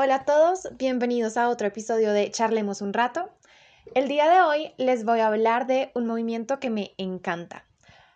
[0.00, 3.30] Hola a todos, bienvenidos a otro episodio de Charlemos un rato.
[3.96, 7.64] El día de hoy les voy a hablar de un movimiento que me encanta.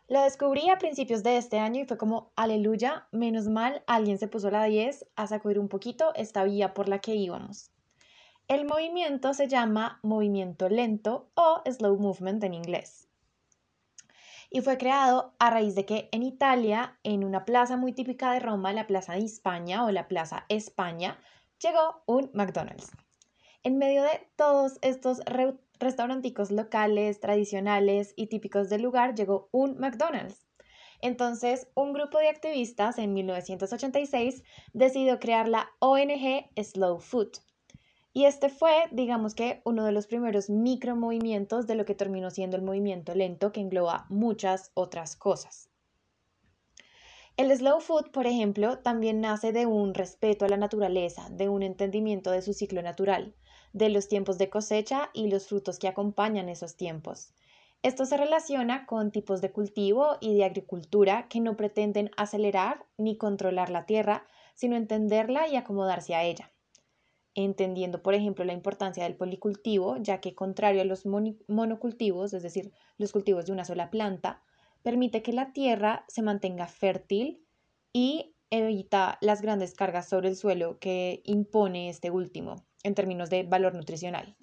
[0.07, 4.29] Lo descubrí a principios de este año y fue como, aleluya, menos mal, alguien se
[4.29, 7.73] puso la 10 a sacudir un poquito esta vía por la que íbamos.
[8.47, 13.09] El movimiento se llama movimiento lento o slow movement en inglés.
[14.51, 18.39] Y fue creado a raíz de que en Italia, en una plaza muy típica de
[18.39, 21.19] Roma, la Plaza de España o la Plaza España,
[21.63, 22.91] llegó un McDonald's.
[23.63, 25.21] En medio de todos estos
[25.79, 30.47] restauranticos locales, tradicionales y típicos del lugar, llegó un McDonald's.
[31.01, 37.31] Entonces, un grupo de activistas en 1986 decidió crear la ONG Slow Food.
[38.13, 42.57] Y este fue, digamos que, uno de los primeros micromovimientos de lo que terminó siendo
[42.57, 45.72] el movimiento lento que engloba muchas otras cosas.
[47.43, 51.65] El slow food, por ejemplo, también nace de un respeto a la naturaleza, de un
[51.65, 53.35] entendimiento de su ciclo natural,
[53.73, 57.35] de los tiempos de cosecha y los frutos que acompañan esos tiempos.
[57.83, 63.17] Esto se relaciona con tipos de cultivo y de agricultura que no pretenden acelerar ni
[63.17, 66.53] controlar la tierra, sino entenderla y acomodarse a ella.
[67.35, 71.07] Entendiendo, por ejemplo, la importancia del policultivo, ya que contrario a los
[71.49, 74.45] monocultivos, es decir, los cultivos de una sola planta,
[74.83, 77.45] permite que la tierra se mantenga fértil
[77.93, 83.45] y evita las grandes cargas sobre el suelo que impone este último en términos de
[83.45, 84.37] valor nutricional.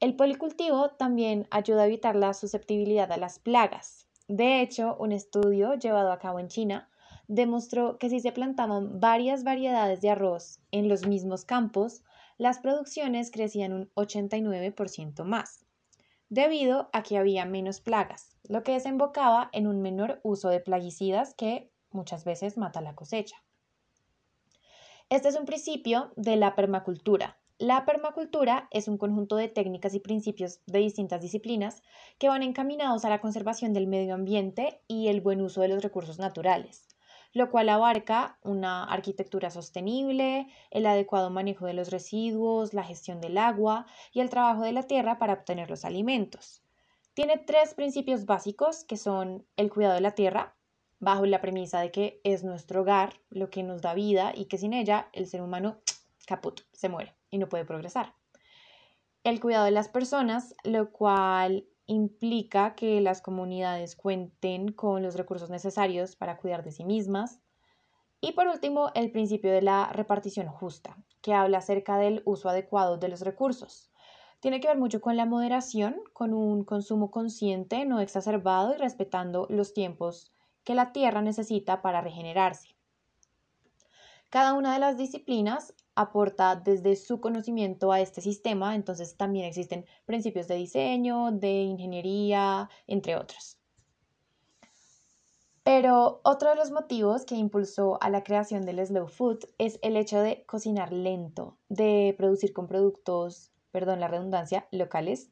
[0.00, 4.06] El policultivo también ayuda a evitar la susceptibilidad a las plagas.
[4.28, 6.88] De hecho, un estudio llevado a cabo en China
[7.26, 12.02] demostró que si se plantaban varias variedades de arroz en los mismos campos,
[12.36, 15.64] las producciones crecían un 89% más
[16.34, 21.32] debido a que había menos plagas, lo que desembocaba en un menor uso de plaguicidas
[21.34, 23.36] que muchas veces mata la cosecha.
[25.10, 27.38] Este es un principio de la permacultura.
[27.58, 31.84] La permacultura es un conjunto de técnicas y principios de distintas disciplinas
[32.18, 35.84] que van encaminados a la conservación del medio ambiente y el buen uso de los
[35.84, 36.93] recursos naturales
[37.34, 43.36] lo cual abarca una arquitectura sostenible, el adecuado manejo de los residuos, la gestión del
[43.36, 46.62] agua y el trabajo de la tierra para obtener los alimentos.
[47.12, 50.54] Tiene tres principios básicos que son el cuidado de la tierra,
[51.00, 54.58] bajo la premisa de que es nuestro hogar, lo que nos da vida y que
[54.58, 55.78] sin ella el ser humano
[56.26, 58.14] caput, se muere y no puede progresar.
[59.24, 65.50] El cuidado de las personas, lo cual implica que las comunidades cuenten con los recursos
[65.50, 67.40] necesarios para cuidar de sí mismas.
[68.20, 72.96] Y por último, el principio de la repartición justa, que habla acerca del uso adecuado
[72.96, 73.90] de los recursos.
[74.40, 79.46] Tiene que ver mucho con la moderación, con un consumo consciente, no exacerbado y respetando
[79.50, 80.32] los tiempos
[80.64, 82.73] que la tierra necesita para regenerarse.
[84.34, 89.86] Cada una de las disciplinas aporta desde su conocimiento a este sistema, entonces también existen
[90.06, 93.60] principios de diseño, de ingeniería, entre otros.
[95.62, 99.96] Pero otro de los motivos que impulsó a la creación del slow food es el
[99.96, 105.30] hecho de cocinar lento, de producir con productos, perdón la redundancia, locales,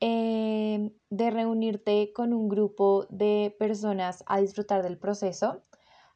[0.00, 5.60] eh, de reunirte con un grupo de personas a disfrutar del proceso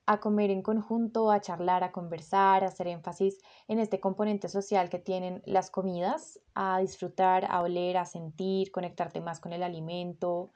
[0.09, 4.89] a comer en conjunto, a charlar, a conversar, a hacer énfasis en este componente social
[4.89, 10.51] que tienen las comidas, a disfrutar, a oler, a sentir, conectarte más con el alimento.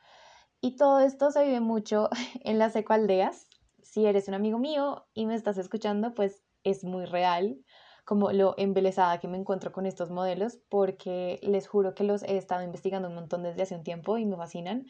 [0.62, 2.08] Y todo esto se vive mucho
[2.44, 3.46] en las ecoaldeas.
[3.82, 7.58] Si eres un amigo mío y me estás escuchando, pues es muy real
[8.06, 12.38] como lo embelesada que me encuentro con estos modelos, porque les juro que los he
[12.38, 14.86] estado investigando un montón desde hace un tiempo y me fascinan.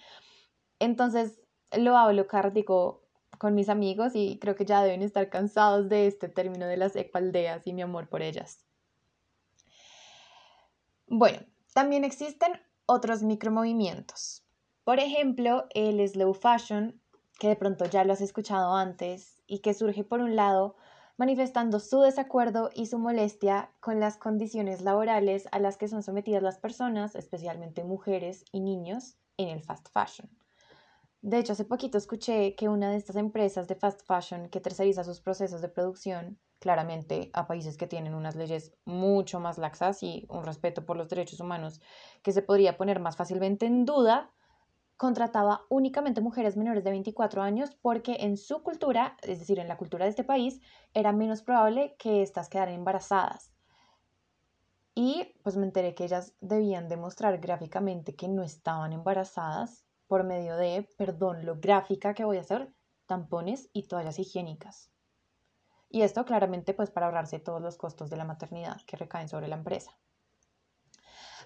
[0.79, 1.41] Entonces
[1.77, 3.01] lo hablo cárdico
[3.42, 6.94] con mis amigos y creo que ya deben estar cansados de este término de las
[6.94, 8.64] ecoaldeas y mi amor por ellas.
[11.08, 11.41] Bueno,
[11.75, 12.52] también existen
[12.86, 14.44] otros micromovimientos.
[14.84, 17.00] Por ejemplo, el slow fashion,
[17.41, 20.76] que de pronto ya lo has escuchado antes y que surge por un lado
[21.16, 26.44] manifestando su desacuerdo y su molestia con las condiciones laborales a las que son sometidas
[26.44, 30.31] las personas, especialmente mujeres y niños, en el fast fashion.
[31.22, 35.04] De hecho, hace poquito escuché que una de estas empresas de fast fashion que terceriza
[35.04, 40.26] sus procesos de producción, claramente a países que tienen unas leyes mucho más laxas y
[40.28, 41.80] un respeto por los derechos humanos
[42.24, 44.32] que se podría poner más fácilmente en duda,
[44.96, 49.76] contrataba únicamente mujeres menores de 24 años porque en su cultura, es decir, en la
[49.76, 50.60] cultura de este país,
[50.92, 53.52] era menos probable que éstas quedaran embarazadas.
[54.96, 60.59] Y pues me enteré que ellas debían demostrar gráficamente que no estaban embarazadas por medio
[60.59, 62.70] de, perdón, lo gráfica que voy a hacer,
[63.06, 64.91] tampones y toallas higiénicas.
[65.88, 69.49] Y esto claramente pues para ahorrarse todos los costos de la maternidad que recaen sobre
[69.49, 69.97] la empresa.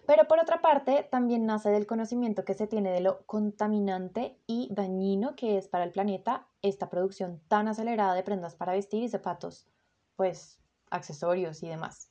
[0.04, 4.66] Pero por otra parte, también nace del conocimiento que se tiene de lo contaminante y
[4.74, 9.08] dañino que es para el planeta esta producción tan acelerada de prendas para vestir y
[9.08, 9.68] zapatos,
[10.16, 10.58] pues
[10.90, 12.10] accesorios y demás.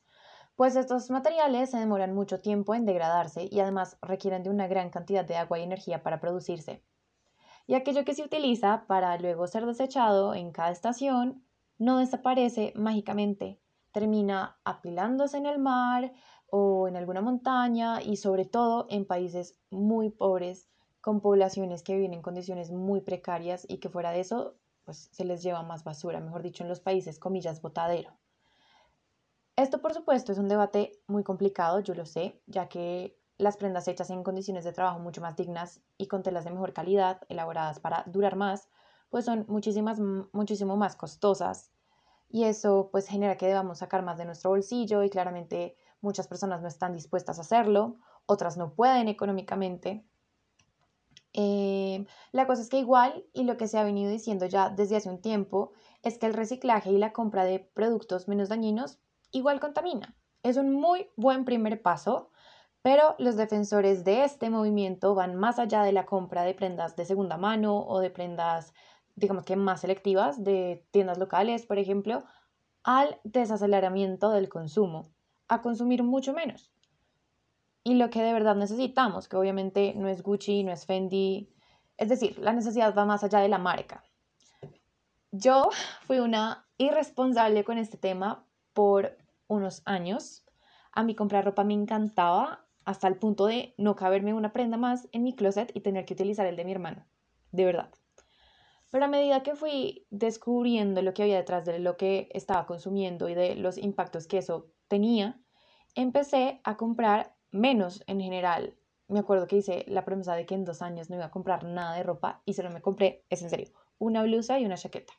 [0.56, 4.90] Pues estos materiales se demoran mucho tiempo en degradarse y además requieren de una gran
[4.90, 6.84] cantidad de agua y energía para producirse.
[7.68, 11.44] Y aquello que se utiliza para luego ser desechado en cada estación
[11.78, 13.60] no desaparece mágicamente,
[13.92, 16.14] termina apilándose en el mar,
[16.58, 20.70] o en alguna montaña y sobre todo en países muy pobres
[21.02, 24.56] con poblaciones que viven en condiciones muy precarias y que fuera de eso
[24.86, 28.12] pues se les lleva más basura, mejor dicho en los países comillas botadero.
[29.58, 33.88] Esto por supuesto es un debate muy complicado, yo lo sé, ya que las prendas
[33.88, 37.80] hechas en condiciones de trabajo mucho más dignas y con telas de mejor calidad, elaboradas
[37.80, 38.68] para durar más,
[39.10, 40.00] pues son muchísimas,
[40.34, 41.72] muchísimo más costosas
[42.30, 46.62] y eso pues genera que debamos sacar más de nuestro bolsillo y claramente muchas personas
[46.62, 50.06] no están dispuestas a hacerlo, otras no pueden económicamente.
[51.32, 54.98] Eh, la cosa es que igual, y lo que se ha venido diciendo ya desde
[54.98, 59.00] hace un tiempo, es que el reciclaje y la compra de productos menos dañinos
[59.36, 60.16] igual contamina.
[60.44, 62.32] Es un muy buen primer paso,
[62.82, 67.06] pero los defensores de este movimiento van más allá de la compra de prendas de
[67.06, 68.74] segunda mano o de prendas,
[69.16, 72.24] digamos que más selectivas, de tiendas locales, por ejemplo,
[72.84, 75.10] al desaceleramiento del consumo
[75.48, 76.72] a consumir mucho menos.
[77.84, 81.52] Y lo que de verdad necesitamos, que obviamente no es Gucci, no es Fendi,
[81.98, 84.04] es decir, la necesidad va más allá de la marca.
[85.32, 85.70] Yo
[86.08, 90.46] fui una irresponsable con este tema por unos años.
[90.92, 95.08] A mí comprar ropa me encantaba hasta el punto de no caberme una prenda más
[95.12, 97.06] en mi closet y tener que utilizar el de mi hermano.
[97.52, 97.92] De verdad.
[98.92, 103.28] Pero a medida que fui descubriendo lo que había detrás de lo que estaba consumiendo
[103.28, 105.42] y de los impactos que eso tenía,
[105.96, 108.78] empecé a comprar menos en general.
[109.08, 111.64] Me acuerdo que hice la promesa de que en dos años no iba a comprar
[111.64, 115.14] nada de ropa y solo me compré, es en serio, una blusa y una chaqueta.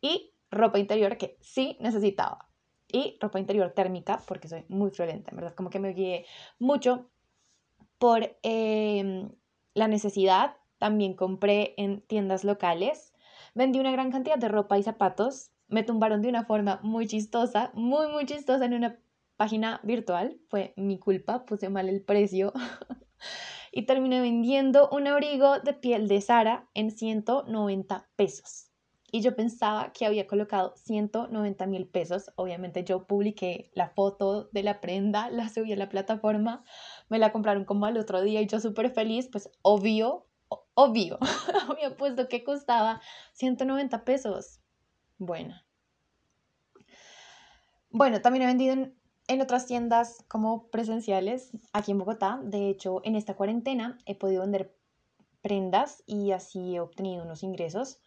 [0.00, 2.47] Y ropa interior que sí necesitaba.
[2.90, 6.24] Y ropa interior térmica porque soy muy friolenta, en verdad, como que me guié
[6.58, 7.10] mucho
[7.98, 9.30] por em,
[9.74, 10.56] la necesidad.
[10.78, 13.12] También compré en tiendas locales.
[13.54, 17.70] Vendí una gran cantidad de ropa y zapatos me tumbaron de una forma muy chistosa,
[17.74, 18.98] muy, muy chistosa en una
[19.36, 20.40] página virtual.
[20.48, 22.52] Fue mi culpa, puse mal el precio.
[23.72, 28.67] y terminé vendiendo un abrigo de piel de Sara en 190 pesos.
[29.10, 32.30] Y yo pensaba que había colocado 190 mil pesos.
[32.36, 36.62] Obviamente yo publiqué la foto de la prenda, la subí a la plataforma,
[37.08, 40.26] me la compraron como al otro día y yo súper feliz, pues obvio,
[40.74, 41.18] obvio,
[41.70, 43.00] había puesto que costaba
[43.32, 44.60] 190 pesos.
[45.18, 45.54] Bueno.
[47.90, 48.74] Bueno, también he vendido
[49.26, 52.40] en, otras tiendas como presenciales aquí en Bogotá.
[52.42, 54.76] De hecho, en esta cuarentena he podido vender
[55.40, 58.00] prendas y así he obtenido unos ingresos.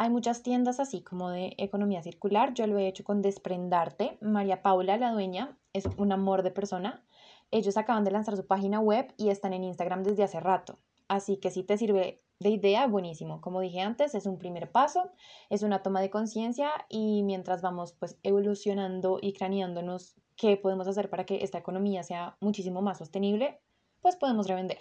[0.00, 2.54] Hay muchas tiendas así como de economía circular.
[2.54, 4.16] Yo lo he hecho con Desprendarte.
[4.20, 7.04] María Paula, la dueña, es un amor de persona.
[7.50, 10.78] Ellos acaban de lanzar su página web y están en Instagram desde hace rato.
[11.08, 13.40] Así que si te sirve de idea, buenísimo.
[13.40, 15.10] Como dije antes, es un primer paso,
[15.50, 21.10] es una toma de conciencia y mientras vamos pues evolucionando y craneándonos qué podemos hacer
[21.10, 23.58] para que esta economía sea muchísimo más sostenible,
[24.00, 24.78] pues podemos revender.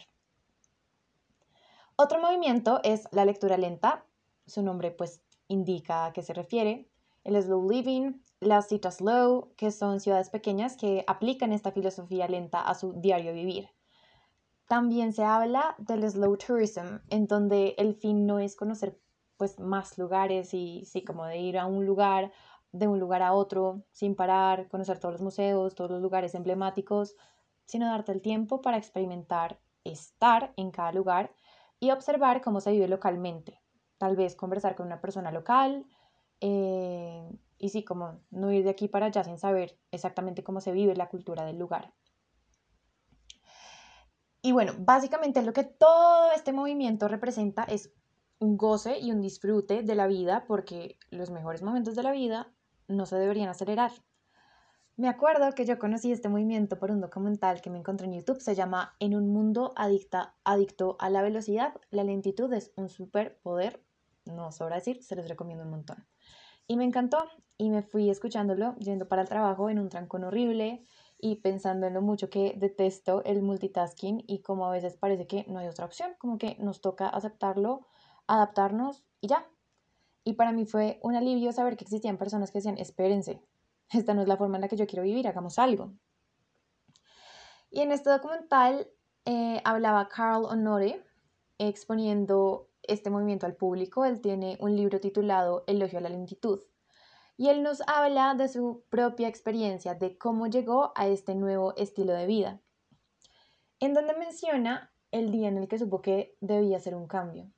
[1.96, 4.06] Otro movimiento es la lectura lenta.
[4.48, 6.90] Su nombre pues indica a qué se refiere.
[7.24, 12.62] El slow living, las citas slow, que son ciudades pequeñas que aplican esta filosofía lenta
[12.62, 13.70] a su diario vivir.
[14.68, 19.00] También se habla del slow tourism, en donde el fin no es conocer
[19.38, 22.32] pues más lugares y sí, como de ir a un lugar,
[22.72, 27.16] de un lugar a otro, sin parar, conocer todos los museos, todos los lugares emblemáticos,
[27.66, 31.34] sino darte el tiempo para experimentar, estar en cada lugar
[31.80, 33.62] y observar cómo se vive localmente.
[33.98, 35.86] Tal vez conversar con una persona local
[36.42, 40.72] eh, y sí, como no ir de aquí para allá sin saber exactamente cómo se
[40.72, 41.94] vive la cultura del lugar.
[44.42, 47.92] Y bueno, básicamente lo que todo este movimiento representa es
[48.40, 52.54] un goce y un disfrute de la vida porque los mejores momentos de la vida
[52.88, 53.92] no se deberían acelerar.
[54.96, 58.42] Me acuerdo que yo conocí este movimiento por un documental que me encontré en YouTube,
[58.42, 63.84] se llama En un mundo adicta, adicto a la velocidad, la lentitud es un superpoder,
[64.28, 66.06] no sobra decir, se los recomiendo un montón.
[66.68, 67.18] Y me encantó
[67.58, 70.86] y me fui escuchándolo yendo para el trabajo en un trancón horrible,
[71.20, 75.46] y pensando en lo mucho que detesto el multitasking y como a veces parece que
[75.48, 77.88] no hay otra opción, como que nos toca aceptarlo,
[78.28, 79.48] adaptarnos y ya.
[80.24, 83.42] Y para mí fue un alivio saber que existían personas que decían, espérense,
[83.92, 85.94] esta no es la forma en la que yo quiero vivir, hagamos algo.
[87.70, 88.88] Y en este documental
[89.26, 91.04] eh, hablaba Carl Honore
[91.58, 94.06] exponiendo este movimiento al público.
[94.06, 96.62] Él tiene un libro titulado Elogio a la lentitud.
[97.38, 102.14] Y él nos habla de su propia experiencia, de cómo llegó a este nuevo estilo
[102.14, 102.60] de vida,
[103.80, 107.52] en donde menciona el día en el que supo que debía hacer un cambio.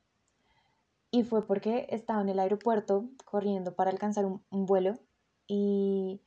[1.10, 4.98] Y fue porque estaba en el aeropuerto corriendo para alcanzar un, un vuelo
[5.46, 6.20] y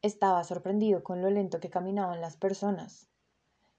[0.00, 3.08] estaba sorprendido con lo lento que caminaban las personas.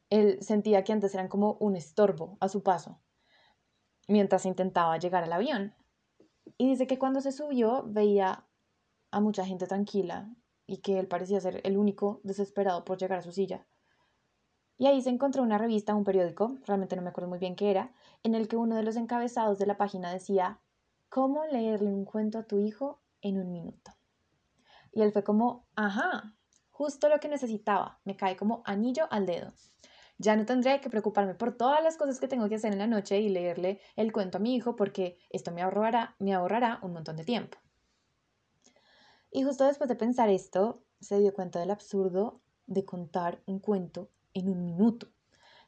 [0.10, 3.00] Él sentía que antes eran como un estorbo a su paso,
[4.08, 5.74] mientras intentaba llegar al avión.
[6.58, 8.46] Y dice que cuando se subió veía
[9.12, 10.30] a mucha gente tranquila
[10.68, 13.66] y que él parecía ser el único desesperado por llegar a su silla.
[14.78, 17.72] Y ahí se encontró una revista, un periódico, realmente no me acuerdo muy bien qué
[17.72, 17.94] era,
[18.24, 20.60] en el que uno de los encabezados de la página decía,
[21.08, 23.92] ¿cómo leerle un cuento a tu hijo en un minuto?
[24.92, 26.36] Y él fue como, ajá,
[26.72, 29.54] justo lo que necesitaba, me cae como anillo al dedo.
[30.18, 32.88] Ya no tendré que preocuparme por todas las cosas que tengo que hacer en la
[32.88, 36.94] noche y leerle el cuento a mi hijo porque esto me ahorrará, me ahorrará un
[36.94, 37.58] montón de tiempo.
[39.32, 44.10] Y justo después de pensar esto, se dio cuenta del absurdo de contar un cuento
[44.34, 45.08] en un minuto.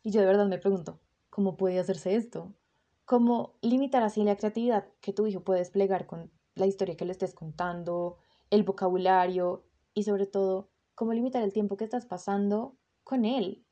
[0.03, 2.55] Y yo de verdad me pregunto, ¿cómo puede hacerse esto?
[3.03, 7.11] ¿Cómo limitar así la creatividad que tu hijo puede desplegar con la historia que le
[7.11, 8.17] estés contando,
[8.49, 13.66] el vocabulario y sobre todo, cómo limitar el tiempo que estás pasando con él,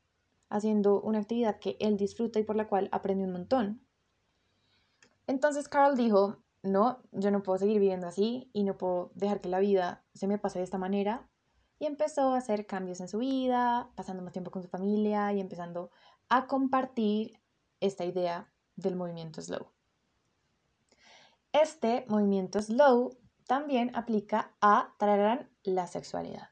[0.48, 3.86] haciendo una actividad que él disfruta y por la cual aprende un montón?
[5.26, 9.48] Entonces Carl dijo, no, yo no puedo seguir viviendo así y no puedo dejar que
[9.48, 11.28] la vida se me pase de esta manera.
[11.78, 15.40] Y empezó a hacer cambios en su vida, pasando más tiempo con su familia y
[15.40, 15.90] empezando
[16.28, 17.40] a compartir
[17.80, 19.66] esta idea del movimiento slow.
[21.52, 24.94] Este movimiento slow también aplica a
[25.62, 26.50] la sexualidad.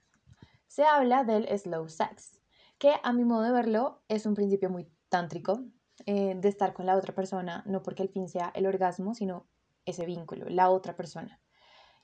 [0.67, 2.41] Se habla del slow sex,
[2.79, 5.65] que a mi modo de verlo es un principio muy tántrico
[6.07, 9.47] eh, de estar con la otra persona, no porque el fin sea el orgasmo, sino
[9.85, 11.41] ese vínculo, la otra persona.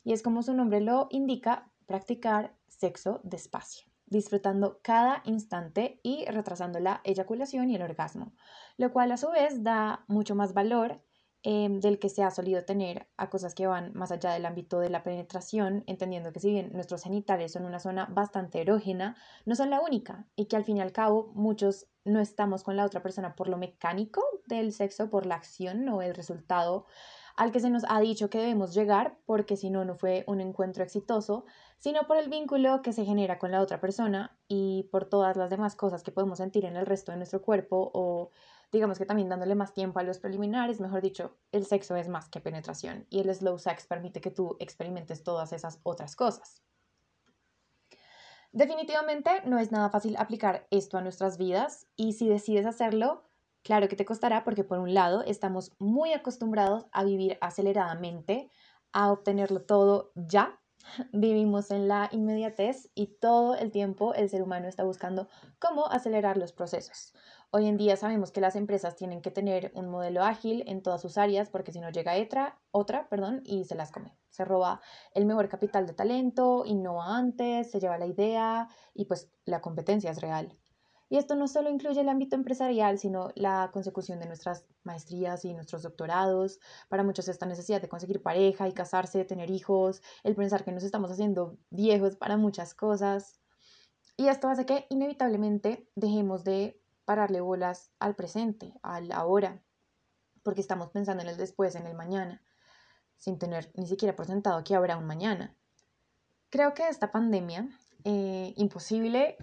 [0.04, 6.78] Y es como su nombre lo indica, practicar sexo despacio, disfrutando cada instante y retrasando
[6.78, 8.32] la eyaculación y el orgasmo,
[8.76, 11.02] lo cual a su vez da mucho más valor
[11.42, 14.78] Em, del que se ha solido tener a cosas que van más allá del ámbito
[14.78, 19.16] de la penetración, entendiendo que si bien nuestros genitales son una zona bastante erógena,
[19.47, 22.76] no son la única y que al fin y al cabo muchos no estamos con
[22.76, 26.85] la otra persona por lo mecánico del sexo, por la acción o el resultado
[27.37, 30.42] al que se nos ha dicho que debemos llegar, porque si no, no fue un
[30.42, 31.47] encuentro exitoso,
[31.78, 35.49] sino por el vínculo que se genera con la otra persona y por todas las
[35.49, 38.30] demás cosas que podemos sentir en el resto de nuestro cuerpo o
[38.72, 42.28] digamos que también dándole más tiempo a los preliminares, mejor dicho, el sexo es más
[42.28, 46.62] que penetración y el slow sex permite que tú experimentes todas esas otras cosas.
[48.52, 53.22] Definitivamente no es nada fácil aplicar esto a nuestras vidas y si decides hacerlo,
[53.62, 58.50] claro que te costará porque por un lado estamos muy acostumbrados a vivir aceleradamente,
[58.92, 60.60] a obtenerlo todo ya.
[61.12, 65.28] Vivimos en la inmediatez y todo el tiempo el ser humano está buscando
[65.60, 67.12] cómo acelerar los procesos.
[67.52, 71.02] Hoy en día sabemos que las empresas tienen que tener un modelo ágil en todas
[71.02, 74.16] sus áreas porque si no llega otra, otra perdón, y se las come.
[74.28, 74.80] Se roba
[75.14, 80.12] el mejor capital de talento, innova antes, se lleva la idea y pues la competencia
[80.12, 80.57] es real.
[81.09, 85.52] Y esto no solo incluye el ámbito empresarial, sino la consecución de nuestras maestrías y
[85.52, 86.61] nuestros doctorados.
[86.88, 90.85] Para muchos esta necesidad de conseguir pareja y casarse, tener hijos, el pensar que nos
[90.85, 93.40] estamos haciendo viejos para muchas cosas.
[94.16, 96.79] Y esto hace que inevitablemente dejemos de
[97.11, 99.61] pararle bolas al presente, al ahora,
[100.45, 102.40] porque estamos pensando en el después, en el mañana,
[103.17, 105.57] sin tener ni siquiera presentado que habrá un mañana.
[106.50, 107.69] Creo que esta pandemia,
[108.05, 109.37] eh, imposible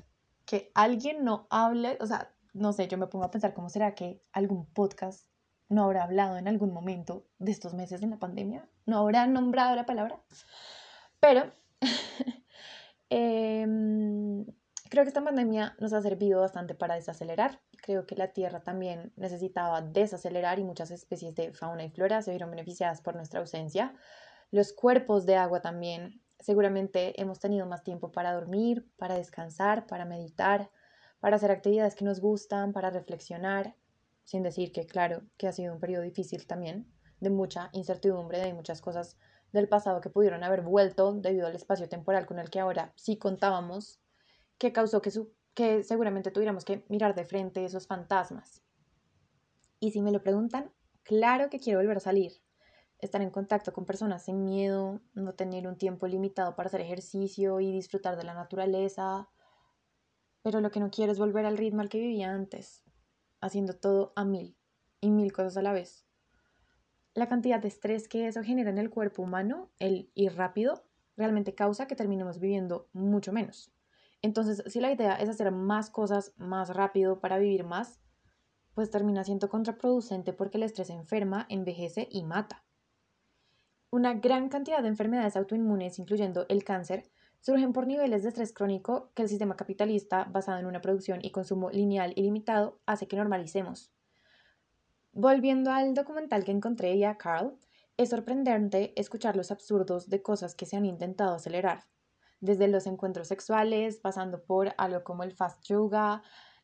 [0.46, 3.96] que alguien no hable, o sea, no sé, yo me pongo a pensar cómo será
[3.96, 5.30] que algún podcast
[5.68, 9.76] no habrá hablado en algún momento de estos meses en la pandemia, no habrá nombrado
[9.76, 10.22] la palabra,
[11.20, 11.52] pero
[13.10, 13.68] eh,
[14.90, 17.60] Creo que esta pandemia nos ha servido bastante para desacelerar.
[17.82, 22.32] Creo que la Tierra también necesitaba desacelerar y muchas especies de fauna y flora se
[22.32, 23.94] vieron beneficiadas por nuestra ausencia.
[24.50, 26.22] Los cuerpos de agua también.
[26.40, 30.70] Seguramente hemos tenido más tiempo para dormir, para descansar, para meditar,
[31.20, 33.76] para hacer actividades que nos gustan, para reflexionar,
[34.24, 36.88] sin decir que, claro, que ha sido un periodo difícil también,
[37.20, 39.18] de mucha incertidumbre, de muchas cosas
[39.52, 43.18] del pasado que pudieron haber vuelto debido al espacio temporal con el que ahora sí
[43.18, 44.00] contábamos
[44.58, 48.62] que causó que, su, que seguramente tuviéramos que mirar de frente esos fantasmas.
[49.80, 50.72] Y si me lo preguntan,
[51.04, 52.34] claro que quiero volver a salir.
[53.00, 57.60] estar en contacto con personas sin miedo, no tener un tiempo limitado para hacer ejercicio
[57.60, 59.30] y disfrutar de la naturaleza.
[60.42, 62.84] Pero lo que no quiero es volver al ritmo al que vivía antes,
[63.40, 64.58] haciendo todo a mil
[65.00, 66.08] y mil cosas a la vez.
[67.14, 70.84] La cantidad de estrés que eso genera en el cuerpo humano, el ir rápido,
[71.16, 73.72] realmente causa que terminemos viviendo mucho menos.
[74.22, 78.00] Entonces, si la idea es hacer más cosas más rápido para vivir más,
[78.74, 82.64] pues termina siendo contraproducente porque el estrés enferma, envejece y mata.
[83.90, 87.10] Una gran cantidad de enfermedades autoinmunes, incluyendo el cáncer,
[87.40, 91.32] surgen por niveles de estrés crónico que el sistema capitalista, basado en una producción y
[91.32, 93.92] consumo lineal y limitado, hace que normalicemos.
[95.14, 97.58] Volviendo al documental que encontré y a Carl,
[97.98, 101.88] es sorprendente escuchar los absurdos de cosas que se han intentado acelerar,
[102.40, 106.22] desde los encuentros sexuales, pasando por algo como el fast yoga,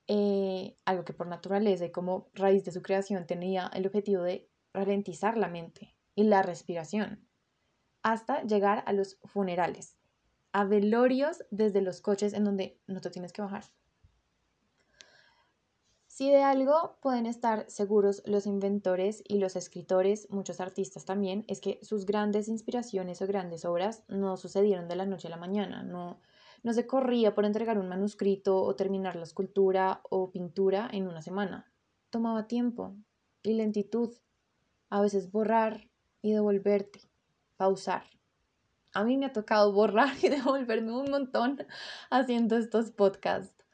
[0.08, 4.50] eh, algo que por naturaleza y como raíz de su creación tenía el objetivo de
[4.74, 7.28] ralentizar la mente y la respiración,
[8.02, 9.98] hasta llegar a los funerales,
[10.52, 13.64] a velorios desde los coches en donde no te tienes que bajar.
[16.14, 21.60] Si de algo pueden estar seguros los inventores y los escritores, muchos artistas también, es
[21.60, 25.82] que sus grandes inspiraciones o grandes obras no sucedieron de la noche a la mañana,
[25.82, 26.22] no,
[26.62, 31.24] no se corría por entregar un manuscrito o terminar la escultura o pintura en una
[31.24, 31.74] semana.
[32.12, 32.96] Tomaba tiempo
[33.42, 34.14] y lentitud,
[34.92, 35.90] a veces borrar
[36.22, 37.10] y devolverte,
[37.58, 38.04] pausar.
[38.94, 41.58] A mí me ha tocado borrar y devolverme un montón
[42.12, 43.66] haciendo estos podcasts.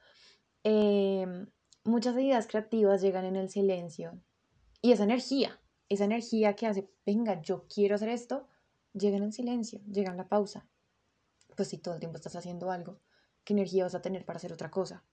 [0.63, 1.50] Eh,
[1.84, 4.20] muchas ideas creativas llegan en el silencio.
[4.82, 5.60] Y esa energía,
[5.90, 8.48] esa energía que hace, venga, yo quiero hacer esto,
[8.94, 10.68] llega en el silencio, llega en la pausa.
[11.56, 13.00] Pues si todo el tiempo estás haciendo algo,
[13.44, 15.04] ¿qué energía vas a tener para hacer otra cosa?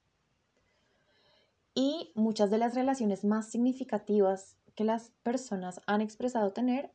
[1.73, 6.91] Y muchas de las relaciones más significativas que las personas han expresado tener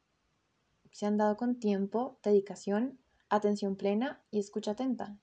[0.93, 2.99] se han dado con tiempo, dedicación,
[3.29, 5.19] atención plena y escucha atenta.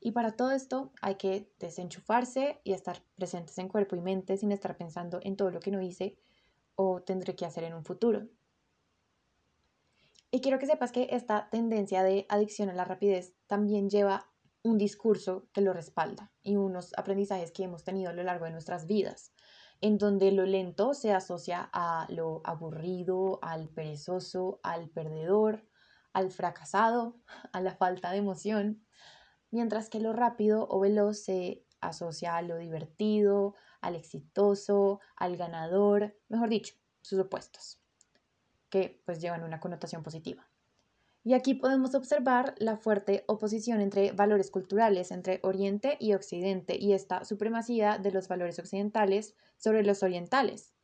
[0.00, 4.52] Y para todo esto hay que desenchufarse y estar presentes en cuerpo y mente sin
[4.52, 6.16] estar pensando en todo lo que no hice
[6.74, 8.28] o tendré que hacer en un futuro.
[10.30, 14.28] Y quiero que sepas que esta tendencia de adicción a la rapidez también lleva
[14.62, 18.50] un discurso que lo respalda y unos aprendizajes que hemos tenido a lo largo de
[18.50, 19.32] nuestras vidas,
[19.80, 25.66] en donde lo lento se asocia a lo aburrido, al perezoso, al perdedor,
[26.12, 27.16] al fracasado,
[27.52, 28.85] a la falta de emoción,
[29.56, 36.14] mientras que lo rápido o veloz se asocia a lo divertido, al exitoso, al ganador,
[36.28, 37.80] mejor dicho, sus opuestos,
[38.68, 40.46] que pues llevan una connotación positiva.
[41.24, 46.92] Y aquí podemos observar la fuerte oposición entre valores culturales entre Oriente y Occidente y
[46.92, 50.74] esta supremacía de los valores occidentales sobre los orientales.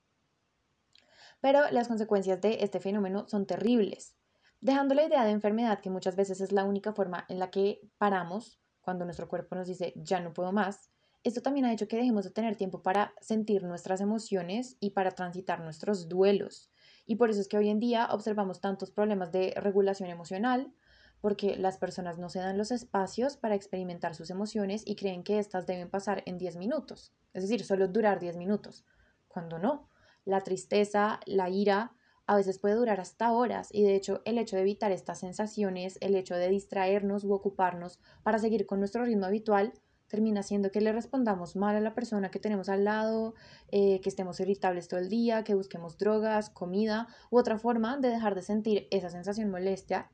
[1.42, 4.16] Pero las consecuencias de este fenómeno son terribles,
[4.62, 7.82] dejando la idea de enfermedad que muchas veces es la única forma en la que
[7.98, 10.90] paramos cuando nuestro cuerpo nos dice ya no puedo más,
[11.24, 15.12] esto también ha hecho que dejemos de tener tiempo para sentir nuestras emociones y para
[15.12, 16.70] transitar nuestros duelos.
[17.06, 20.72] Y por eso es que hoy en día observamos tantos problemas de regulación emocional,
[21.20, 25.38] porque las personas no se dan los espacios para experimentar sus emociones y creen que
[25.38, 28.84] éstas deben pasar en 10 minutos, es decir, solo durar 10 minutos,
[29.28, 29.88] cuando no.
[30.24, 31.94] La tristeza, la ira,
[32.32, 35.98] a veces puede durar hasta horas y de hecho el hecho de evitar estas sensaciones,
[36.00, 39.74] el hecho de distraernos u ocuparnos para seguir con nuestro ritmo habitual,
[40.08, 43.34] termina haciendo que le respondamos mal a la persona que tenemos al lado,
[43.70, 48.08] eh, que estemos irritables todo el día, que busquemos drogas, comida u otra forma de
[48.08, 50.10] dejar de sentir esa sensación molesta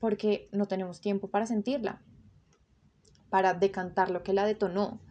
[0.00, 2.00] porque no tenemos tiempo para sentirla,
[3.28, 5.02] para decantar lo que la detonó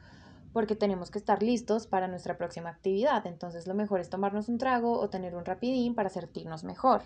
[0.55, 3.27] porque tenemos que estar listos para nuestra próxima actividad.
[3.27, 7.01] Entonces lo mejor es tomarnos un trago o tener un rapidín para sentirnos mejor,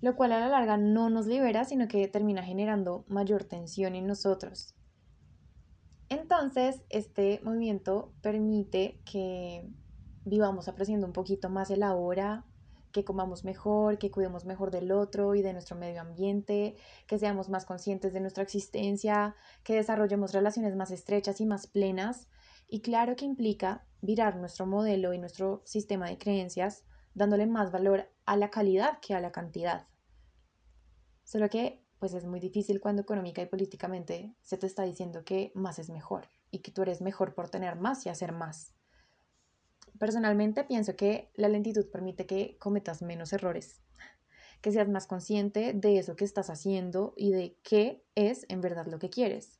[0.00, 4.06] lo cual a la larga no nos libera, sino que termina generando mayor tensión en
[4.06, 4.76] nosotros.
[6.08, 9.68] Entonces, este movimiento permite que
[10.24, 12.44] vivamos apreciando un poquito más el ahora,
[12.92, 16.76] que comamos mejor, que cuidemos mejor del otro y de nuestro medio ambiente,
[17.08, 22.28] que seamos más conscientes de nuestra existencia, que desarrollemos relaciones más estrechas y más plenas
[22.68, 28.10] y claro que implica virar nuestro modelo y nuestro sistema de creencias dándole más valor
[28.26, 29.86] a la calidad que a la cantidad.
[31.24, 35.52] Solo que pues es muy difícil cuando económica y políticamente se te está diciendo que
[35.54, 38.74] más es mejor y que tú eres mejor por tener más y hacer más.
[39.98, 43.80] Personalmente pienso que la lentitud permite que cometas menos errores,
[44.60, 48.86] que seas más consciente de eso que estás haciendo y de qué es en verdad
[48.86, 49.58] lo que quieres.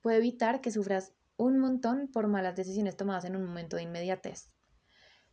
[0.00, 4.50] Puede evitar que sufras un montón por malas decisiones tomadas en un momento de inmediatez.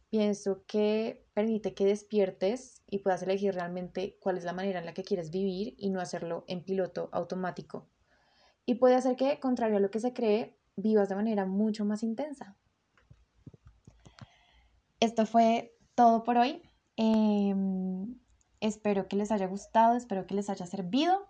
[0.09, 4.93] Pienso que permite que despiertes y puedas elegir realmente cuál es la manera en la
[4.93, 7.87] que quieres vivir y no hacerlo en piloto automático.
[8.65, 12.01] Y puede hacer que, contrario a lo que se cree, vivas de manera mucho más
[12.01, 12.57] intensa.
[14.99, 16.61] Esto fue todo por hoy.
[16.95, 18.19] Em,
[18.59, 21.27] espero que les haya gustado, espero que les haya servido,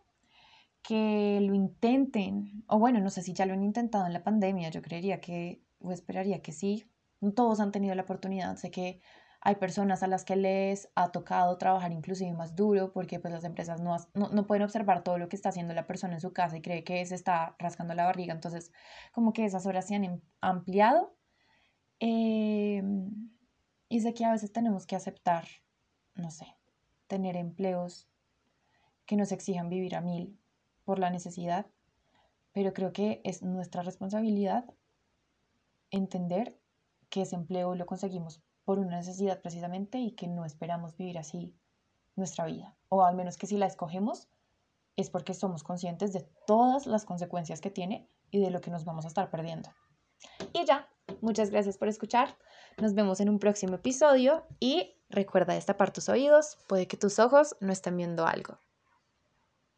[0.81, 4.69] que lo intenten, o bueno, no sé si ya lo han intentado en la pandemia,
[4.69, 6.89] yo creería que, o esperaría que sí,
[7.35, 9.01] todos han tenido la oportunidad, sé que
[9.41, 13.45] hay personas a las que les ha tocado trabajar inclusive más duro porque pues las
[13.45, 16.57] empresas no, no, pueden observar todo lo que está haciendo la persona en su casa
[16.57, 18.33] y cree que se está rascando la barriga.
[18.33, 18.73] Entonces,
[19.13, 21.15] como que esas horas se han ampliado.
[21.99, 23.31] Em,
[23.87, 25.45] y sé que a veces tenemos que aceptar,
[26.15, 26.45] no sé,
[27.07, 28.09] tener empleos
[29.05, 30.37] que nos exijan vivir a mil
[30.89, 31.67] por la necesidad,
[32.51, 34.65] pero creo que es nuestra responsabilidad
[35.91, 36.59] entender
[37.11, 41.55] que ese empleo lo conseguimos por una necesidad precisamente y que no esperamos vivir así
[42.15, 42.75] nuestra vida.
[42.87, 44.29] O al menos que si la escogemos
[44.95, 48.83] es porque somos conscientes de todas las consecuencias que tiene y de lo que nos
[48.83, 49.69] vamos a estar perdiendo.
[50.53, 50.89] Y ya,
[51.21, 52.35] muchas gracias por escuchar.
[52.79, 57.55] Nos vemos en un próximo episodio y recuerda destapar tus oídos, puede que tus ojos
[57.59, 58.57] no estén viendo algo.